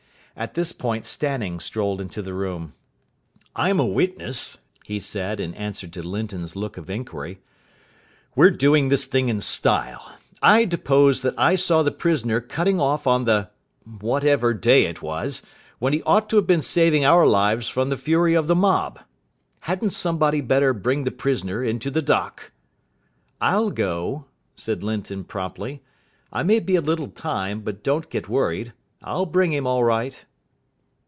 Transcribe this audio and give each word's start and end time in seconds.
At 0.33 0.53
this 0.53 0.71
point 0.71 1.03
Stanning 1.03 1.59
strolled 1.59 1.99
into 1.99 2.21
the 2.21 2.33
room. 2.33 2.73
"I'm 3.53 3.81
a 3.81 3.85
witness," 3.85 4.59
he 4.85 4.97
said, 4.97 5.41
in 5.41 5.53
answer 5.55 5.89
to 5.89 6.01
Linton's 6.01 6.55
look 6.55 6.77
of 6.77 6.89
inquiry. 6.89 7.41
"We're 8.33 8.49
doing 8.49 8.87
this 8.87 9.05
thing 9.07 9.27
in 9.27 9.41
style. 9.41 10.13
I 10.41 10.63
depose 10.63 11.21
that 11.23 11.37
I 11.37 11.55
saw 11.57 11.83
the 11.83 11.91
prisoner 11.91 12.39
cutting 12.39 12.79
off 12.79 13.05
on 13.05 13.25
the 13.25 13.49
whatever 13.99 14.53
day 14.53 14.85
it 14.85 15.01
was, 15.01 15.41
when 15.79 15.91
he 15.91 16.01
ought 16.03 16.29
to 16.29 16.37
have 16.37 16.47
been 16.47 16.61
saving 16.61 17.03
our 17.03 17.27
lives 17.27 17.67
from 17.67 17.89
the 17.89 17.97
fury 17.97 18.33
of 18.33 18.47
the 18.47 18.55
mob. 18.55 18.99
Hadn't 19.59 19.91
somebody 19.91 20.39
better 20.39 20.73
bring 20.73 21.03
the 21.03 21.11
prisoner 21.11 21.61
into 21.61 21.91
the 21.91 22.01
dock?" 22.01 22.51
"I'll 23.41 23.69
go," 23.69 24.25
said 24.55 24.81
Linton 24.81 25.25
promptly. 25.25 25.83
"I 26.31 26.41
may 26.41 26.59
be 26.61 26.77
a 26.77 26.81
little 26.81 27.09
time, 27.09 27.59
but 27.61 27.83
don't 27.83 28.09
get 28.09 28.29
worried. 28.29 28.71
I'll 29.03 29.25
bring 29.27 29.51
him 29.53 29.65
all 29.65 29.83
right." 29.83 30.25